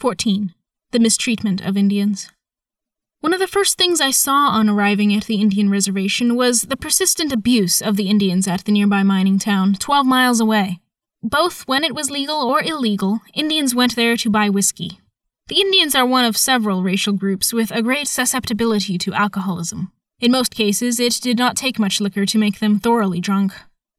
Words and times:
14. 0.00 0.54
The 0.92 0.98
mistreatment 0.98 1.60
of 1.60 1.76
Indians. 1.76 2.30
One 3.20 3.34
of 3.34 3.38
the 3.38 3.46
first 3.46 3.76
things 3.76 4.00
I 4.00 4.10
saw 4.10 4.48
on 4.48 4.70
arriving 4.70 5.14
at 5.14 5.24
the 5.24 5.42
Indian 5.42 5.68
reservation 5.68 6.36
was 6.36 6.62
the 6.62 6.76
persistent 6.76 7.34
abuse 7.34 7.82
of 7.82 7.96
the 7.96 8.08
Indians 8.08 8.48
at 8.48 8.64
the 8.64 8.72
nearby 8.72 9.02
mining 9.02 9.38
town, 9.38 9.74
12 9.74 10.06
miles 10.06 10.40
away. 10.40 10.80
Both 11.22 11.68
when 11.68 11.84
it 11.84 11.94
was 11.94 12.10
legal 12.10 12.36
or 12.36 12.62
illegal, 12.62 13.20
Indians 13.34 13.74
went 13.74 13.94
there 13.94 14.16
to 14.16 14.30
buy 14.30 14.48
whiskey. 14.48 15.00
The 15.48 15.60
Indians 15.60 15.94
are 15.94 16.06
one 16.06 16.24
of 16.24 16.34
several 16.34 16.82
racial 16.82 17.12
groups 17.12 17.52
with 17.52 17.70
a 17.70 17.82
great 17.82 18.08
susceptibility 18.08 18.96
to 18.96 19.12
alcoholism. 19.12 19.92
In 20.18 20.32
most 20.32 20.54
cases, 20.54 20.98
it 20.98 21.20
did 21.20 21.36
not 21.36 21.58
take 21.58 21.78
much 21.78 22.00
liquor 22.00 22.24
to 22.24 22.38
make 22.38 22.58
them 22.58 22.78
thoroughly 22.78 23.20
drunk. 23.20 23.52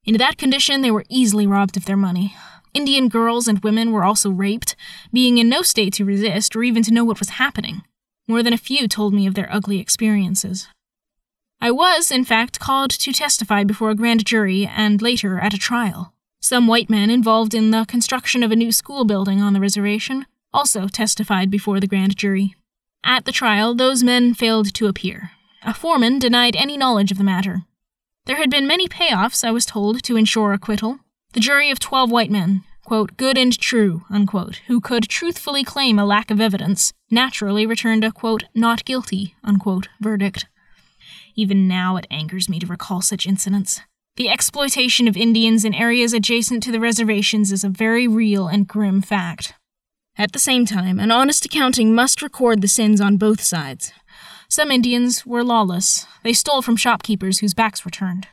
In 0.04 0.18
that 0.18 0.40
condition, 0.40 0.82
they 0.82 0.90
were 0.90 1.06
easily 1.10 1.46
robbed 1.46 1.78
of 1.78 1.86
their 1.86 1.96
money. 1.96 2.36
Indian 2.74 3.10
girls 3.10 3.48
and 3.48 3.60
women 3.60 3.92
were 3.92 4.04
also 4.04 4.30
raped, 4.30 4.76
being 5.12 5.38
in 5.38 5.50
no 5.50 5.62
state 5.62 5.94
to 5.94 6.06
resist 6.06 6.56
or 6.56 6.64
even 6.64 6.84
to 6.84 6.94
know 6.94 7.04
what 7.04 7.20
was 7.20 7.30
happening. 7.30 7.84
More 8.28 8.44
than 8.44 8.54
a 8.54 8.58
few 8.58 8.88
told 8.88 9.14
me 9.14 9.28
of 9.28 9.34
their 9.34 9.52
ugly 9.52 9.80
experiences. 9.80 10.68
I 11.60 11.72
was, 11.72 12.10
in 12.10 12.26
fact, 12.26 12.60
called 12.60 12.92
to 12.92 13.14
testify 13.14 13.64
before 13.64 13.92
a 13.92 13.96
grand 13.96 14.26
jury 14.26 14.66
and 14.66 15.02
later 15.02 15.40
at 15.40 15.54
a 15.54 15.60
trial. 15.60 16.14
Some 16.40 16.66
white 16.66 16.90
men 16.90 17.10
involved 17.10 17.54
in 17.54 17.72
the 17.72 17.86
construction 17.86 18.42
of 18.42 18.52
a 18.52 18.56
new 18.56 18.72
school 18.72 19.06
building 19.06 19.42
on 19.42 19.54
the 19.54 19.60
reservation 19.60 20.26
also 20.54 20.88
testified 20.88 21.52
before 21.52 21.80
the 21.80 21.88
grand 21.88 22.18
jury. 22.18 22.56
At 23.04 23.26
the 23.26 23.32
trial, 23.32 23.76
those 23.76 24.04
men 24.04 24.34
failed 24.34 24.74
to 24.74 24.88
appear. 24.88 25.32
A 25.64 25.74
foreman 25.74 26.20
denied 26.20 26.56
any 26.56 26.78
knowledge 26.78 27.12
of 27.12 27.18
the 27.18 27.24
matter. 27.24 27.64
There 28.26 28.38
had 28.38 28.50
been 28.50 28.68
many 28.68 28.88
payoffs, 28.88 29.44
I 29.44 29.52
was 29.52 29.66
told, 29.66 30.04
to 30.04 30.18
ensure 30.18 30.54
acquittal, 30.54 31.00
the 31.34 31.40
jury 31.40 31.70
of 31.72 31.80
12 31.80 32.12
white 32.12 32.32
men, 32.32 32.64
quote, 32.84 33.16
good 33.18 33.38
and 33.38 33.58
true, 33.58 34.04
unquote, 34.10 34.62
who 34.68 34.82
could 34.82 35.08
truthfully 35.08 35.64
claim 35.64 35.98
a 35.98 36.06
lack 36.06 36.30
of 36.32 36.42
evidence, 36.42 36.94
naturally 37.10 37.66
returned 37.66 38.04
a, 38.04 38.12
quote, 38.12 38.44
not 38.54 38.86
guilty, 38.86 39.36
unquote, 39.44 39.88
verdict. 40.00 40.46
Even 41.36 41.68
now 41.68 41.96
it 41.96 42.08
angers 42.12 42.50
me 42.50 42.60
to 42.60 42.68
recall 42.68 43.02
such 43.02 43.26
incidents. 43.26 43.82
The 44.18 44.30
exploitation 44.30 45.08
of 45.08 45.16
Indians 45.16 45.64
in 45.64 45.74
areas 45.74 46.14
adjacent 46.14 46.64
to 46.64 46.72
the 46.72 46.82
reservations 46.82 47.52
is 47.52 47.64
a 47.64 47.70
very 47.70 48.08
real 48.08 48.48
and 48.48 48.68
grim 48.68 49.02
fact. 49.02 49.54
At 50.18 50.34
the 50.34 50.40
same 50.40 50.66
time, 50.66 51.00
an 51.00 51.12
honest 51.12 51.46
accounting 51.46 51.96
must 51.96 52.22
record 52.22 52.62
the 52.62 52.68
sins 52.68 53.00
on 53.00 53.16
both 53.16 53.42
sides. 53.42 53.94
Some 54.50 54.70
Indians 54.70 55.26
were 55.26 55.46
lawless. 55.46 56.06
They 56.24 56.34
stole 56.34 56.62
from 56.62 56.76
shopkeepers 56.76 57.40
whose 57.40 57.54
backs 57.54 57.86
were 57.86 57.92
turned. 57.92 58.28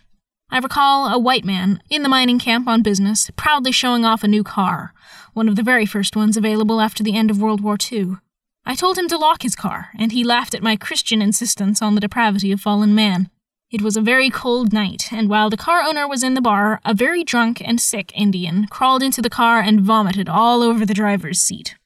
I 0.51 0.59
recall 0.59 1.09
a 1.09 1.19
white 1.19 1.45
man 1.45 1.83
in 1.91 2.03
the 2.03 2.09
mining 2.09 2.39
camp 2.39 2.67
on 2.67 2.83
business, 2.83 3.31
proudly 3.37 3.71
showing 3.71 4.07
off 4.07 4.25
a 4.25 4.29
new 4.29 4.43
car, 4.43 4.95
one 5.35 5.47
of 5.47 5.57
the 5.57 5.63
very 5.63 5.85
first 5.85 6.17
ones 6.17 6.39
available 6.39 6.81
after 6.81 7.03
the 7.03 7.17
end 7.17 7.31
of 7.31 7.41
World 7.41 7.61
War 7.61 7.77
II. 7.91 8.17
I 8.65 8.75
told 8.75 8.97
him 8.97 9.09
to 9.09 9.19
lock 9.19 9.43
his 9.43 9.55
car, 9.55 9.91
and 9.99 10.11
he 10.11 10.25
laughed 10.25 10.55
at 10.55 10.63
my 10.63 10.75
Christian 10.75 11.21
insistence 11.21 11.83
on 11.83 11.95
the 11.95 12.01
depravity 12.01 12.51
of 12.51 12.63
fallen 12.63 12.95
man. 12.95 13.29
It 13.71 13.83
was 13.83 13.99
a 13.99 14.01
very 14.01 14.31
cold 14.31 14.73
night, 14.73 15.13
and 15.13 15.29
while 15.29 15.51
the 15.51 15.59
car 15.59 15.83
owner 15.83 16.09
was 16.09 16.23
in 16.23 16.33
the 16.33 16.41
bar, 16.41 16.81
a 16.83 16.95
very 16.95 17.23
drunk 17.23 17.61
and 17.63 17.79
sick 17.79 18.11
Indian 18.15 18.67
crawled 18.69 19.03
into 19.03 19.21
the 19.21 19.29
car 19.29 19.61
and 19.61 19.83
vomited 19.83 20.31
all 20.31 20.63
over 20.63 20.87
the 20.87 20.95
driver's 20.95 21.43
seat. 21.43 21.77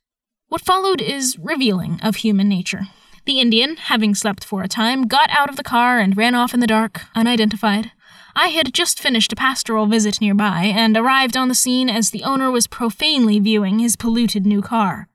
What 0.46 0.60
followed 0.60 1.00
is 1.00 1.36
revealing 1.36 1.98
of 2.00 2.16
human 2.16 2.48
nature. 2.48 2.83
The 3.24 3.40
Indian, 3.40 3.77
having 3.77 4.14
slept 4.14 4.44
for 4.44 4.62
a 4.62 4.68
time, 4.68 5.08
got 5.08 5.30
out 5.30 5.48
of 5.48 5.56
the 5.56 5.64
car 5.64 5.98
and 5.98 6.16
ran 6.16 6.36
off 6.36 6.55
in 6.55 6.60
the 6.60 6.66
dark, 6.66 7.02
unidentified. 7.16 7.90
I 8.34 8.48
had 8.48 8.72
just 8.72 9.00
finished 9.00 9.33
a 9.33 9.36
pastoral 9.36 9.86
visit 9.86 10.20
nearby 10.20 10.64
and 10.64 10.97
arrived 10.97 11.36
on 11.36 11.48
the 11.48 11.55
scene 11.55 11.91
as 11.91 12.11
the 12.11 12.25
owner 12.25 12.50
was 12.50 12.66
profanely 12.66 13.39
viewing 13.39 13.78
his 13.78 13.97
polluted 13.97 14.47
new 14.47 14.62
car. 14.62 15.08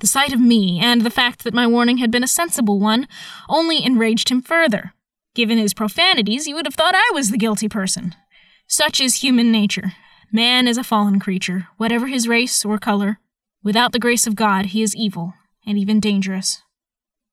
The 0.00 0.06
sight 0.06 0.32
of 0.32 0.40
me 0.40 0.78
and 0.80 1.02
the 1.02 1.10
fact 1.10 1.44
that 1.44 1.54
my 1.54 1.66
warning 1.66 1.98
had 1.98 2.10
been 2.10 2.24
a 2.24 2.28
sensible 2.28 2.78
one 2.78 3.08
only 3.48 3.84
enraged 3.84 4.28
him 4.28 4.42
further. 4.42 4.92
Given 5.34 5.58
his 5.58 5.74
profanities, 5.74 6.46
you 6.46 6.54
would 6.54 6.66
have 6.66 6.74
thought 6.74 6.94
I 6.94 7.10
was 7.14 7.30
the 7.30 7.38
guilty 7.38 7.68
person. 7.68 8.14
Such 8.66 9.00
is 9.00 9.16
human 9.16 9.52
nature. 9.52 9.92
Man 10.32 10.66
is 10.66 10.76
a 10.76 10.84
fallen 10.84 11.20
creature, 11.20 11.68
whatever 11.76 12.08
his 12.08 12.28
race 12.28 12.64
or 12.64 12.78
color. 12.78 13.20
Without 13.62 13.92
the 13.92 13.98
grace 13.98 14.26
of 14.26 14.34
God, 14.34 14.66
he 14.66 14.82
is 14.82 14.94
evil, 14.94 15.34
and 15.66 15.78
even 15.78 16.00
dangerous. 16.00 16.62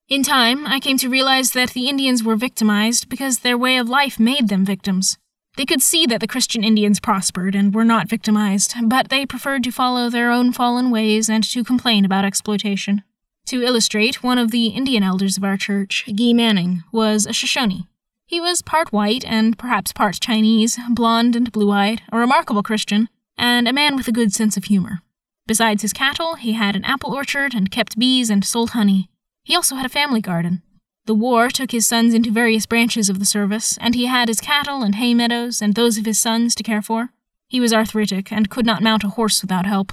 In 0.09 0.21
time, 0.21 0.67
I 0.67 0.79
came 0.79 0.97
to 0.99 1.09
realize 1.09 1.51
that 1.51 1.71
the 1.71 1.89
Indians 1.89 2.23
were 2.23 2.35
victimized 2.35 3.09
because 3.09 3.39
their 3.39 3.57
way 3.57 3.77
of 3.77 3.89
life 3.89 4.19
made 4.19 4.47
them 4.47 4.65
victims. 4.65 5.17
They 5.55 5.65
could 5.65 5.83
see 5.83 6.07
that 6.07 6.19
the 6.19 6.27
Christian 6.27 6.63
Indians 6.63 6.99
prospered 6.99 7.53
and 7.53 7.75
were 7.75 7.83
not 7.85 8.09
victimized, 8.09 8.73
but 8.85 9.09
they 9.09 9.25
preferred 9.25 9.63
to 9.65 9.71
follow 9.71 10.09
their 10.09 10.31
own 10.31 10.51
fallen 10.51 10.89
ways 10.89 11.29
and 11.29 11.43
to 11.43 11.63
complain 11.63 12.05
about 12.05 12.25
exploitation. 12.25 13.03
To 13.47 13.61
illustrate, 13.61 14.23
one 14.23 14.39
of 14.39 14.51
the 14.51 14.67
Indian 14.67 15.03
elders 15.03 15.37
of 15.37 15.43
our 15.43 15.57
church, 15.57 16.05
Guy 16.07 16.33
Manning, 16.33 16.83
was 16.91 17.27
a 17.27 17.33
Shoshone. 17.33 17.87
He 18.25 18.41
was 18.41 18.63
part 18.63 18.91
white 18.91 19.23
and 19.25 19.59
perhaps 19.59 19.93
part 19.93 20.19
Chinese, 20.19 20.79
blond 20.89 21.35
and 21.35 21.51
blue 21.51 21.71
eyed, 21.71 22.01
a 22.11 22.17
remarkable 22.17 22.63
Christian, 22.63 23.09
and 23.37 23.67
a 23.67 23.73
man 23.73 23.95
with 23.95 24.07
a 24.07 24.13
good 24.13 24.33
sense 24.33 24.57
of 24.57 24.65
humor. 24.65 25.01
Besides 25.45 25.81
his 25.81 25.93
cattle, 25.93 26.35
he 26.35 26.53
had 26.53 26.75
an 26.75 26.85
apple 26.85 27.13
orchard 27.13 27.53
and 27.53 27.69
kept 27.69 27.99
bees 27.99 28.29
and 28.29 28.43
sold 28.43 28.71
honey. 28.71 29.09
He 29.43 29.55
also 29.55 29.75
had 29.75 29.85
a 29.85 29.89
family 29.89 30.21
garden. 30.21 30.63
The 31.05 31.13
war 31.13 31.49
took 31.49 31.71
his 31.71 31.85
sons 31.85 32.13
into 32.13 32.31
various 32.31 32.65
branches 32.65 33.09
of 33.09 33.19
the 33.19 33.25
service, 33.25 33.77
and 33.81 33.93
he 33.93 34.05
had 34.05 34.29
his 34.29 34.39
cattle 34.39 34.83
and 34.83 34.95
hay 34.95 35.13
meadows 35.13 35.61
and 35.61 35.75
those 35.75 35.97
of 35.97 36.05
his 36.05 36.21
sons 36.21 36.55
to 36.55 36.63
care 36.63 36.81
for. 36.81 37.09
He 37.49 37.59
was 37.59 37.73
arthritic 37.73 38.31
and 38.31 38.49
could 38.49 38.65
not 38.65 38.81
mount 38.81 39.03
a 39.03 39.09
horse 39.09 39.41
without 39.41 39.65
help. 39.65 39.91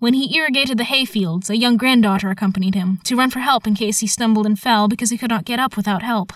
When 0.00 0.12
he 0.12 0.36
irrigated 0.36 0.76
the 0.76 0.84
hay 0.84 1.06
fields, 1.06 1.48
a 1.48 1.56
young 1.56 1.78
granddaughter 1.78 2.28
accompanied 2.28 2.74
him 2.74 3.00
to 3.04 3.16
run 3.16 3.30
for 3.30 3.38
help 3.38 3.66
in 3.66 3.74
case 3.74 4.00
he 4.00 4.06
stumbled 4.06 4.44
and 4.44 4.58
fell 4.58 4.86
because 4.86 5.08
he 5.08 5.16
could 5.16 5.30
not 5.30 5.46
get 5.46 5.58
up 5.58 5.78
without 5.78 6.02
help. 6.02 6.32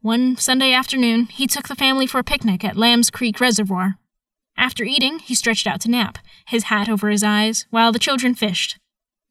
One 0.00 0.36
Sunday 0.36 0.72
afternoon, 0.72 1.26
he 1.26 1.46
took 1.46 1.68
the 1.68 1.74
family 1.74 2.06
for 2.06 2.18
a 2.18 2.24
picnic 2.24 2.64
at 2.64 2.78
Lamb's 2.78 3.10
Creek 3.10 3.40
Reservoir. 3.40 3.98
After 4.56 4.84
eating, 4.84 5.18
he 5.18 5.34
stretched 5.34 5.66
out 5.66 5.82
to 5.82 5.90
nap, 5.90 6.16
his 6.46 6.64
hat 6.64 6.88
over 6.88 7.10
his 7.10 7.22
eyes, 7.22 7.66
while 7.68 7.92
the 7.92 7.98
children 7.98 8.34
fished. 8.34 8.78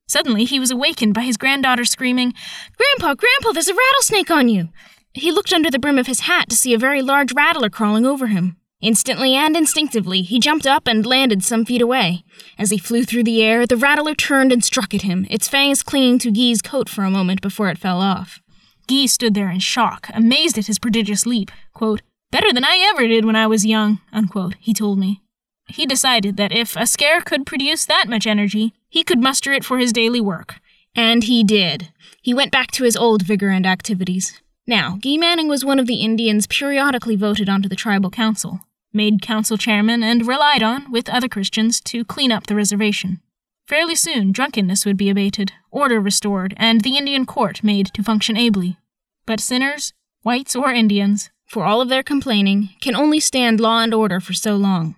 Suddenly, 0.10 0.46
he 0.46 0.60
was 0.60 0.72
awakened 0.72 1.14
by 1.14 1.22
his 1.22 1.38
granddaughter 1.38 1.86
screaming, 1.86 2.34
Grandpa, 2.76 3.14
Grandpa, 3.14 3.52
there's 3.52 3.68
a 3.68 3.76
rattlesnake 3.76 4.32
on 4.32 4.50
you! 4.50 4.70
He 5.14 5.32
looked 5.32 5.54
under 5.54 5.70
the 5.70 5.78
brim 5.78 6.00
of 6.00 6.08
his 6.08 6.22
hat 6.22 6.50
to 6.50 6.56
see 6.56 6.74
a 6.74 6.80
very 6.80 7.04
large 7.04 7.32
rattler 7.34 7.70
crawling 7.70 8.08
over 8.08 8.26
him. 8.26 8.58
Instantly 8.82 9.36
and 9.36 9.56
instinctively, 9.56 10.24
he 10.24 10.40
jumped 10.40 10.66
up 10.66 10.88
and 10.88 11.06
landed 11.06 11.44
some 11.44 11.64
feet 11.64 11.82
away. 11.82 12.24
As 12.58 12.72
he 12.72 12.80
flew 12.80 13.04
through 13.04 13.26
the 13.26 13.44
air, 13.44 13.68
the 13.68 13.78
rattler 13.78 14.16
turned 14.16 14.52
and 14.52 14.64
struck 14.64 14.96
at 14.96 15.04
him, 15.04 15.28
its 15.30 15.48
fangs 15.48 15.84
clinging 15.84 16.18
to 16.20 16.32
Guy's 16.32 16.64
coat 16.64 16.90
for 16.90 17.04
a 17.04 17.12
moment 17.12 17.42
before 17.42 17.70
it 17.70 17.78
fell 17.78 18.02
off. 18.02 18.42
Guy 18.88 19.06
stood 19.06 19.36
there 19.36 19.52
in 19.52 19.60
shock, 19.60 20.10
amazed 20.16 20.58
at 20.58 20.66
his 20.66 20.80
prodigious 20.80 21.28
leap. 21.28 21.52
Quote, 21.74 22.02
Better 22.32 22.52
than 22.52 22.64
I 22.64 22.78
ever 22.92 23.08
did 23.08 23.26
when 23.26 23.36
I 23.36 23.46
was 23.46 23.64
young, 23.64 24.00
unquote, 24.12 24.56
he 24.60 24.74
told 24.74 24.98
me. 24.98 25.22
He 25.70 25.86
decided 25.86 26.38
that 26.38 26.52
if 26.52 26.76
a 26.76 26.88
scare 26.88 27.22
could 27.22 27.46
produce 27.46 27.86
that 27.86 28.10
much 28.10 28.28
energy, 28.28 28.74
he 28.90 29.04
could 29.04 29.20
muster 29.20 29.54
it 29.54 29.64
for 29.64 29.78
his 29.78 29.94
daily 29.94 30.20
work. 30.20 30.56
And 30.96 31.24
he 31.24 31.44
did. 31.44 31.90
He 32.22 32.34
went 32.34 32.52
back 32.52 32.72
to 32.72 32.84
his 32.84 32.98
old 32.98 33.22
vigor 33.22 33.50
and 33.50 33.66
activities. 33.66 34.42
Now, 34.68 34.98
Guy 35.02 35.18
Manning 35.18 35.48
was 35.48 35.64
one 35.64 35.80
of 35.80 35.88
the 35.88 36.02
Indians 36.02 36.48
periodically 36.48 37.16
voted 37.16 37.50
onto 37.50 37.70
the 37.70 37.76
tribal 37.76 38.10
council, 38.10 38.60
made 38.92 39.22
council 39.22 39.58
chairman, 39.58 40.04
and 40.04 40.28
relied 40.28 40.64
on, 40.64 40.92
with 40.92 41.10
other 41.10 41.28
Christians, 41.28 41.80
to 41.82 42.04
clean 42.04 42.32
up 42.32 42.48
the 42.48 42.56
reservation. 42.56 43.22
Fairly 43.68 43.96
soon, 43.96 44.32
drunkenness 44.32 44.86
would 44.86 44.98
be 44.98 45.10
abated, 45.10 45.54
order 45.72 46.00
restored, 46.00 46.56
and 46.58 46.82
the 46.82 46.98
Indian 46.98 47.26
court 47.26 47.64
made 47.64 47.88
to 47.94 48.04
function 48.04 48.36
ably. 48.36 48.78
But 49.26 49.40
sinners, 49.40 49.94
whites 50.24 50.56
or 50.56 50.72
Indians, 50.72 51.30
for 51.46 51.66
all 51.66 51.82
of 51.82 51.90
their 51.90 52.04
complaining, 52.04 52.70
can 52.82 52.96
only 52.96 53.20
stand 53.20 53.60
law 53.60 53.82
and 53.82 53.94
order 53.94 54.20
for 54.20 54.34
so 54.34 54.56
long. 54.56 54.96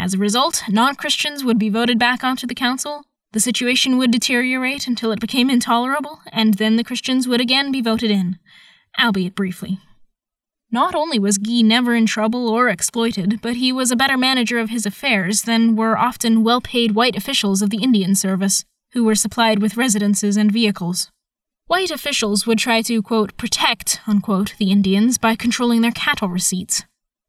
As 0.00 0.14
a 0.14 0.18
result, 0.18 0.62
non 0.68 0.94
Christians 0.94 1.42
would 1.42 1.58
be 1.58 1.68
voted 1.68 1.98
back 1.98 2.22
onto 2.22 2.46
the 2.46 2.54
council, 2.54 3.02
the 3.32 3.40
situation 3.40 3.98
would 3.98 4.12
deteriorate 4.12 4.86
until 4.86 5.10
it 5.10 5.18
became 5.18 5.50
intolerable, 5.50 6.20
and 6.30 6.54
then 6.54 6.76
the 6.76 6.84
Christians 6.84 7.26
would 7.26 7.40
again 7.40 7.72
be 7.72 7.82
voted 7.82 8.08
in, 8.08 8.38
albeit 8.96 9.34
briefly. 9.34 9.80
Not 10.70 10.94
only 10.94 11.18
was 11.18 11.36
Guy 11.36 11.62
never 11.62 11.96
in 11.96 12.06
trouble 12.06 12.48
or 12.48 12.68
exploited, 12.68 13.40
but 13.42 13.56
he 13.56 13.72
was 13.72 13.90
a 13.90 13.96
better 13.96 14.16
manager 14.16 14.60
of 14.60 14.70
his 14.70 14.86
affairs 14.86 15.42
than 15.42 15.74
were 15.74 15.98
often 15.98 16.44
well 16.44 16.60
paid 16.60 16.92
white 16.92 17.16
officials 17.16 17.60
of 17.60 17.70
the 17.70 17.82
Indian 17.82 18.14
Service, 18.14 18.64
who 18.92 19.02
were 19.02 19.16
supplied 19.16 19.60
with 19.60 19.76
residences 19.76 20.36
and 20.36 20.52
vehicles. 20.52 21.10
White 21.66 21.90
officials 21.90 22.46
would 22.46 22.60
try 22.60 22.82
to, 22.82 23.02
quote, 23.02 23.36
protect, 23.36 24.00
unquote, 24.06 24.54
the 24.58 24.70
Indians 24.70 25.18
by 25.18 25.34
controlling 25.34 25.80
their 25.80 25.90
cattle 25.90 26.28
receipts. 26.28 26.84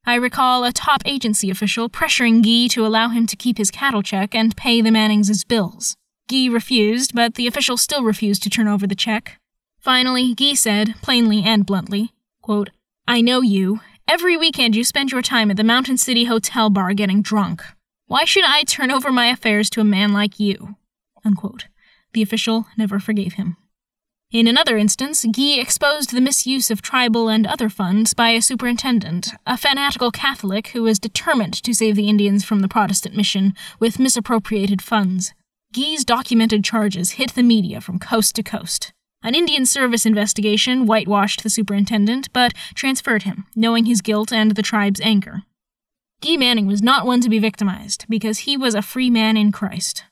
I 0.09 0.15
recall 0.15 0.63
a 0.63 0.71
top 0.71 1.03
agency 1.06 1.51
official 1.51 1.88
pressuring 1.88 2.41
Guy 2.41 2.65
to 2.73 2.83
allow 2.83 3.09
him 3.09 3.27
to 3.27 3.35
keep 3.35 3.59
his 3.59 3.69
cattle 3.69 4.01
check 4.01 4.33
and 4.33 4.57
pay 4.57 4.81
the 4.81 4.89
Mannings' 4.89 5.44
bills. 5.44 5.95
Guy 6.27 6.47
refused, 6.47 7.13
but 7.13 7.35
the 7.35 7.45
official 7.45 7.77
still 7.77 8.03
refused 8.03 8.41
to 8.41 8.50
turn 8.50 8.67
over 8.67 8.88
the 8.88 8.95
check. 8.95 9.38
Finally, 9.79 10.33
Guy 10.33 10.56
said, 10.56 10.95
plainly 11.03 11.44
and 11.44 11.63
bluntly, 11.63 12.11
quote, 12.41 12.71
I 13.07 13.21
know 13.21 13.41
you. 13.41 13.81
Every 14.07 14.35
weekend 14.35 14.75
you 14.75 14.83
spend 14.83 15.11
your 15.11 15.21
time 15.21 15.51
at 15.51 15.57
the 15.57 15.63
Mountain 15.63 15.97
City 15.97 16.23
Hotel 16.23 16.71
bar 16.71 16.95
getting 16.95 17.21
drunk. 17.21 17.61
Why 18.07 18.25
should 18.25 18.45
I 18.45 18.63
turn 18.63 18.89
over 18.89 19.11
my 19.11 19.27
affairs 19.27 19.69
to 19.69 19.81
a 19.81 19.83
man 19.83 20.11
like 20.11 20.39
you? 20.39 20.75
Unquote. 21.23 21.67
The 22.13 22.23
official 22.23 22.65
never 22.75 23.00
forgave 23.00 23.33
him. 23.33 23.57
In 24.31 24.45
another 24.45 24.77
instance, 24.77 25.25
Guy 25.25 25.59
exposed 25.59 26.13
the 26.13 26.21
misuse 26.21 26.69
of 26.69 26.83
tribal 26.83 27.29
and 27.29 27.47
other 27.47 27.67
funds 27.67 28.13
by 28.13 28.29
a 28.29 28.43
superintendent, 28.43 29.29
a 29.47 29.57
fanatical 29.57 30.11
Catholic 30.11 30.67
who 30.67 30.83
was 30.83 30.99
determined 30.99 31.55
to 31.63 31.73
save 31.73 31.95
the 31.95 32.07
Indians 32.07 32.45
from 32.45 32.59
the 32.59 32.67
Protestant 32.67 33.15
mission 33.17 33.55
with 33.79 33.97
misappropriated 33.97 34.83
funds. 34.83 35.33
Guy's 35.73 36.05
documented 36.05 36.63
charges 36.63 37.11
hit 37.11 37.33
the 37.33 37.41
media 37.41 37.81
from 37.81 37.97
coast 37.97 38.35
to 38.35 38.43
coast. 38.43 38.93
An 39.23 39.33
Indian 39.33 39.65
Service 39.65 40.05
investigation 40.05 40.85
whitewashed 40.85 41.41
the 41.41 41.49
superintendent, 41.49 42.31
but 42.31 42.53
transferred 42.75 43.23
him, 43.23 43.47
knowing 43.55 43.85
his 43.85 43.99
guilt 43.99 44.31
and 44.31 44.51
the 44.51 44.61
tribe's 44.61 45.01
anger. 45.01 45.41
Guy 46.21 46.37
Manning 46.37 46.67
was 46.67 46.83
not 46.83 47.07
one 47.07 47.21
to 47.21 47.29
be 47.29 47.39
victimized, 47.39 48.05
because 48.07 48.39
he 48.39 48.55
was 48.55 48.75
a 48.75 48.83
free 48.83 49.09
man 49.09 49.37
in 49.37 49.51
Christ. 49.51 50.03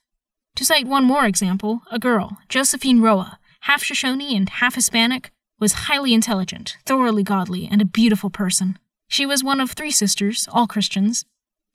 To 0.55 0.65
cite 0.65 0.87
one 0.87 1.03
more 1.03 1.27
example, 1.27 1.83
a 1.91 1.99
girl, 1.99 2.39
Josephine 2.49 2.99
Roa, 2.99 3.37
half 3.61 3.83
Shoshone 3.83 4.35
and 4.35 4.49
half 4.49 4.75
Hispanic, 4.75 5.31
was 5.59 5.73
highly 5.73 6.13
intelligent, 6.13 6.77
thoroughly 6.85 7.23
godly, 7.23 7.67
and 7.69 7.81
a 7.81 7.85
beautiful 7.85 8.29
person. 8.29 8.77
She 9.07 9.25
was 9.25 9.43
one 9.43 9.59
of 9.59 9.71
three 9.71 9.91
sisters, 9.91 10.47
all 10.51 10.67
Christians. 10.67 11.25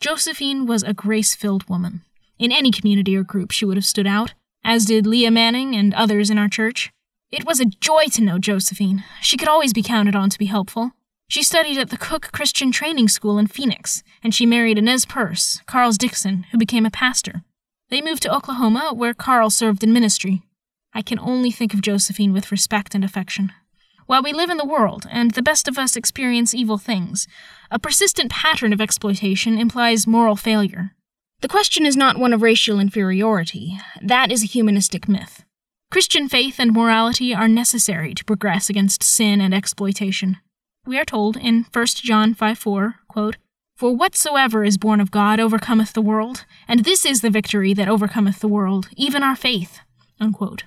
Josephine 0.00 0.67
was 0.67 0.82
a 0.82 0.94
grace 0.94 1.34
filled 1.34 1.69
woman. 1.69 2.02
In 2.38 2.52
any 2.52 2.70
community 2.70 3.17
or 3.17 3.23
group, 3.23 3.50
she 3.50 3.64
would 3.64 3.76
have 3.76 3.87
stood 3.87 4.06
out, 4.06 4.34
as 4.64 4.84
did 4.84 5.06
Leah 5.06 5.31
Manning 5.31 5.75
and 5.75 5.94
others 5.94 6.31
in 6.31 6.38
our 6.38 6.49
church. 6.49 6.93
It 7.31 7.46
was 7.46 7.61
a 7.61 7.64
joy 7.64 8.05
to 8.12 8.23
know 8.23 8.38
Josephine. 8.38 9.05
She 9.20 9.37
could 9.37 9.49
always 9.49 9.73
be 9.73 9.82
counted 9.82 10.14
on 10.14 10.29
to 10.31 10.38
be 10.38 10.46
helpful. 10.46 10.93
She 11.29 11.43
studied 11.43 11.79
at 11.79 11.88
the 11.88 11.96
Cook 11.96 12.31
Christian 12.31 12.70
Training 12.70 13.08
School 13.08 13.38
in 13.38 13.46
Phoenix, 13.46 14.02
and 14.23 14.34
she 14.34 14.44
married 14.44 14.76
a 14.76 14.82
Nez 14.82 15.06
Perce, 15.06 15.62
Carl's 15.67 15.96
Dixon, 15.96 16.44
who 16.52 16.58
became 16.58 16.84
a 16.84 16.90
pastor. 16.90 17.43
They 17.88 18.02
moved 18.02 18.23
to 18.25 18.34
Oklahoma, 18.34 18.93
where 18.93 19.14
Carl 19.14 19.49
served 19.49 19.82
in 19.82 19.94
ministry. 19.94 20.43
I 20.94 21.02
can 21.02 21.18
only 21.18 21.50
think 21.50 21.74
of 21.74 21.80
Josephine 21.80 22.32
with 22.32 22.52
respect 22.52 22.94
and 22.94 23.04
affection. 23.04 23.52
While 24.06 24.22
we 24.22 24.32
live 24.32 24.50
in 24.50 24.56
the 24.56 24.64
world, 24.64 25.06
and 25.10 25.30
the 25.30 25.42
best 25.42 25.68
of 25.68 25.78
us 25.78 25.96
experience 25.96 26.54
evil 26.54 26.76
things, 26.76 27.26
a 27.70 27.78
persistent 27.78 28.30
pattern 28.30 28.72
of 28.72 28.80
exploitation 28.80 29.58
implies 29.58 30.06
moral 30.06 30.36
failure. 30.36 30.92
The 31.40 31.48
question 31.48 31.86
is 31.86 31.96
not 31.96 32.18
one 32.18 32.32
of 32.32 32.42
racial 32.42 32.78
inferiority, 32.78 33.78
that 34.00 34.30
is 34.30 34.42
a 34.42 34.46
humanistic 34.46 35.08
myth. 35.08 35.44
Christian 35.90 36.28
faith 36.28 36.58
and 36.58 36.72
morality 36.72 37.34
are 37.34 37.48
necessary 37.48 38.14
to 38.14 38.24
progress 38.24 38.68
against 38.68 39.02
sin 39.02 39.40
and 39.40 39.54
exploitation. 39.54 40.38
We 40.86 40.98
are 40.98 41.04
told 41.04 41.36
in 41.36 41.66
1 41.72 41.86
John 41.86 42.34
5 42.34 42.58
4, 42.58 42.94
quote, 43.08 43.36
For 43.76 43.94
whatsoever 43.94 44.64
is 44.64 44.78
born 44.78 45.00
of 45.00 45.10
God 45.10 45.38
overcometh 45.38 45.92
the 45.92 46.02
world, 46.02 46.44
and 46.66 46.84
this 46.84 47.04
is 47.06 47.20
the 47.20 47.30
victory 47.30 47.72
that 47.74 47.88
overcometh 47.88 48.40
the 48.40 48.48
world, 48.48 48.88
even 48.96 49.22
our 49.22 49.36
faith. 49.36 49.80
Unquote. 50.20 50.64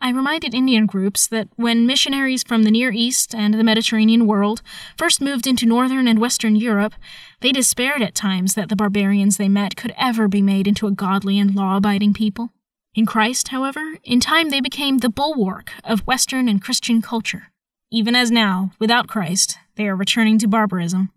I 0.00 0.10
reminded 0.10 0.54
Indian 0.54 0.86
groups 0.86 1.26
that 1.28 1.48
when 1.56 1.86
missionaries 1.86 2.42
from 2.42 2.64
the 2.64 2.70
Near 2.70 2.92
East 2.92 3.34
and 3.34 3.54
the 3.54 3.64
Mediterranean 3.64 4.26
world 4.26 4.60
first 4.98 5.20
moved 5.20 5.46
into 5.46 5.64
Northern 5.64 6.06
and 6.06 6.18
Western 6.18 6.56
Europe, 6.56 6.92
they 7.40 7.52
despaired 7.52 8.02
at 8.02 8.14
times 8.14 8.54
that 8.54 8.68
the 8.68 8.76
barbarians 8.76 9.38
they 9.38 9.48
met 9.48 9.76
could 9.76 9.94
ever 9.96 10.28
be 10.28 10.42
made 10.42 10.66
into 10.66 10.86
a 10.86 10.92
godly 10.92 11.38
and 11.38 11.54
law 11.54 11.76
abiding 11.76 12.12
people. 12.12 12.50
In 12.94 13.06
Christ, 13.06 13.48
however, 13.48 13.94
in 14.04 14.20
time 14.20 14.50
they 14.50 14.60
became 14.60 14.98
the 14.98 15.08
bulwark 15.08 15.72
of 15.82 16.06
Western 16.06 16.48
and 16.48 16.62
Christian 16.62 17.00
culture, 17.00 17.50
even 17.90 18.14
as 18.14 18.30
now, 18.30 18.72
without 18.78 19.08
Christ, 19.08 19.58
they 19.76 19.88
are 19.88 19.96
returning 19.96 20.38
to 20.38 20.46
barbarism. 20.46 21.10